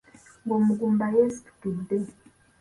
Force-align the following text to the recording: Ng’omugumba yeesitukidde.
Ng’omugumba 0.43 1.05
yeesitukidde. 1.15 1.97